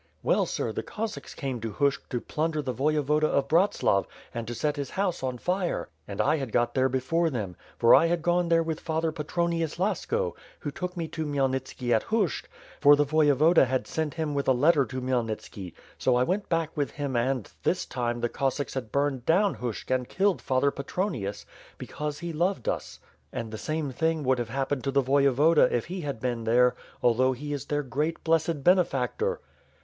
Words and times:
*TV^ell, 0.25 0.47
sir, 0.47 0.71
the 0.71 0.81
Cossacks 0.81 1.35
came 1.35 1.61
to 1.61 1.73
Hushch 1.73 1.99
to 2.09 2.19
plunder 2.19 2.59
the 2.63 2.73
Voyevoda 2.73 3.25
of 3.27 3.47
Bratslav 3.47 4.07
and 4.33 4.47
to 4.47 4.55
set 4.55 4.75
his 4.75 4.89
house 4.89 5.21
on 5.21 5.37
fire; 5.37 5.89
and 6.07 6.19
I 6.19 6.37
had 6.37 6.51
got 6.51 6.73
there 6.73 6.89
before 6.89 7.29
them, 7.29 7.55
for 7.77 7.93
I 7.93 8.07
had 8.07 8.23
gone 8.23 8.49
there 8.49 8.63
with 8.63 8.79
Father 8.79 9.09
WITH 9.09 9.15
FIRE 9.29 9.43
AND 9.43 9.53
SWORD. 9.53 9.53
.^j 9.53 9.61
Patronius 9.69 9.77
Lasko, 9.77 10.33
who 10.61 10.71
took 10.71 10.97
me 10.97 11.07
to 11.09 11.27
Khmyelnitski 11.27 11.91
at 11.93 12.05
Hushch, 12.05 12.45
for 12.79 12.95
the 12.95 13.05
Voyevoda 13.05 13.67
had 13.67 13.85
sent 13.85 14.15
him 14.15 14.33
with 14.33 14.47
a 14.47 14.53
letter 14.53 14.85
to 14.87 14.99
Khmyelnitski, 14.99 15.73
80 16.01 16.07
I 16.15 16.23
went 16.23 16.49
back 16.49 16.75
with 16.75 16.89
him 16.89 17.15
and, 17.15 17.51
this 17.61 17.85
time, 17.85 18.21
the 18.21 18.27
Cossacks 18.27 18.73
had 18.73 18.91
burned 18.91 19.23
down 19.27 19.57
Hushch 19.57 19.91
and 19.93 20.09
killed 20.09 20.41
Father 20.41 20.71
Patronius, 20.71 21.45
because 21.77 22.17
he 22.17 22.33
loved 22.33 22.67
us; 22.67 22.99
and 23.31 23.51
the 23.51 23.57
same 23.59 23.91
thing 23.91 24.23
would 24.23 24.39
have 24.39 24.49
happened 24.49 24.83
to 24.85 24.89
the 24.91 25.03
Voyevoda, 25.03 25.71
if 25.71 25.85
he 25.85 26.01
had 26.01 26.19
been 26.19 26.45
there, 26.45 26.73
although 27.03 27.33
he 27.33 27.53
is 27.53 27.65
their 27.65 27.83
great, 27.83 28.23
blessed 28.23 28.63
benefactor. 28.63 29.39